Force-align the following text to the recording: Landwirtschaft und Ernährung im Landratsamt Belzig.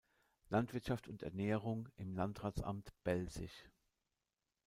Landwirtschaft 0.49 1.07
und 1.09 1.21
Ernährung 1.21 1.87
im 1.95 2.15
Landratsamt 2.15 2.91
Belzig. 3.03 3.51